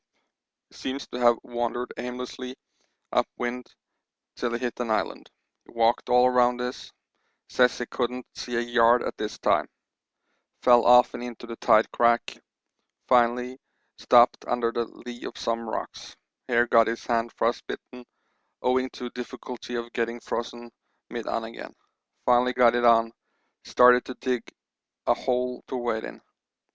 He 0.71 0.77
seems 0.77 1.05
to 1.09 1.19
have 1.19 1.37
wandered 1.43 1.93
aimlessly 1.95 2.55
up 3.11 3.27
wind 3.37 3.67
till 4.35 4.51
he 4.53 4.57
hit 4.57 4.79
an 4.79 4.89
island; 4.89 5.29
he 5.63 5.73
walked 5.73 6.09
all 6.09 6.27
round 6.31 6.59
this; 6.59 6.91
says 7.49 7.77
he 7.77 7.85
couldn't 7.85 8.25
see 8.33 8.55
a 8.55 8.61
yard 8.61 9.03
at 9.03 9.15
this 9.19 9.37
time; 9.37 9.67
fell 10.63 10.85
often 10.87 11.21
into 11.21 11.45
the 11.45 11.55
tide 11.57 11.91
crack; 11.91 12.35
finally 13.07 13.59
stopped 13.99 14.43
under 14.47 14.71
the 14.71 14.85
lee 14.85 15.23
of 15.23 15.37
some 15.37 15.69
rocks; 15.69 16.17
here 16.47 16.65
got 16.65 16.87
his 16.87 17.05
hand 17.05 17.31
frostbitten 17.33 18.03
owing 18.63 18.89
to 18.93 19.11
difficulty 19.11 19.75
of 19.75 19.93
getting 19.93 20.19
frozen 20.19 20.71
mit 21.11 21.27
on 21.27 21.43
again, 21.43 21.75
finally 22.25 22.53
got 22.53 22.73
it 22.73 22.85
on; 22.85 23.11
started 23.65 24.03
to 24.05 24.15
dig 24.15 24.41
a 25.05 25.13
hole 25.13 25.61
to 25.67 25.77
wait 25.77 26.03
in. 26.03 26.19